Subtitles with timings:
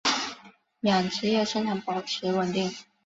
[0.79, 2.73] 养殖业生产保持稳定。